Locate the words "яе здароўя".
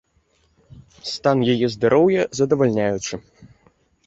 1.53-2.27